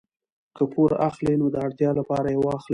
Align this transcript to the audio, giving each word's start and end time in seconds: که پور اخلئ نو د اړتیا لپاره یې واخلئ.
که 0.55 0.63
پور 0.71 0.91
اخلئ 1.09 1.33
نو 1.39 1.47
د 1.53 1.55
اړتیا 1.65 1.91
لپاره 1.99 2.27
یې 2.33 2.39
واخلئ. 2.41 2.69